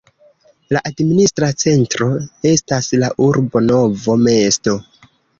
La 0.75 0.79
administra 0.89 1.49
centro 1.63 2.07
estas 2.51 2.87
la 3.01 3.09
urbo 3.25 3.61
Novo 3.65 4.17
mesto. 4.29 4.75